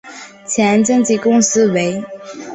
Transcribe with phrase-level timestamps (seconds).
[0.47, 2.03] 前经纪公司为。